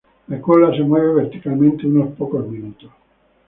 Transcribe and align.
La 0.29 0.41
cola 0.41 0.75
se 0.75 0.81
mueve 0.81 1.13
verticalmente 1.13 1.85
unos 1.85 2.15
pocos 2.17 2.47
minutos. 2.47 2.89